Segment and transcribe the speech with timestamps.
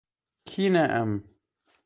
[0.47, 1.11] Kî ne em?